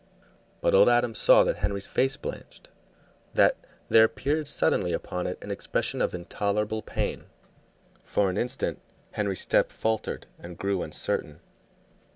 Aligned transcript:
But 0.61 0.73
old 0.73 0.89
Adam 0.89 1.13
saw 1.13 1.43
that 1.43 1.57
Henry's 1.57 1.85
face 1.85 2.17
blanched, 2.17 2.69
that 3.35 3.55
there 3.87 4.03
appeared 4.05 4.47
suddenly 4.47 4.93
upon 4.93 5.27
it 5.27 5.37
an 5.43 5.51
expression 5.51 6.01
of 6.01 6.15
intolerable 6.15 6.81
pain. 6.81 7.25
For 8.03 8.27
an 8.27 8.35
instant 8.39 8.81
Henry's 9.11 9.41
step 9.41 9.71
faltered 9.71 10.25
and 10.39 10.57
grew 10.57 10.81
uncertain. 10.81 11.39